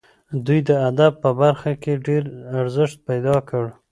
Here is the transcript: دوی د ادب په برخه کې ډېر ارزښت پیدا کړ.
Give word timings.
دوی 0.45 0.59
د 0.69 0.71
ادب 0.89 1.11
په 1.23 1.29
برخه 1.41 1.71
کې 1.81 2.01
ډېر 2.07 2.23
ارزښت 2.59 2.97
پیدا 3.07 3.35
کړ. 3.49 3.65